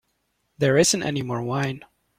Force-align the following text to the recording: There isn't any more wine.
There 0.57 0.79
isn't 0.79 1.03
any 1.03 1.21
more 1.21 1.43
wine. 1.43 1.85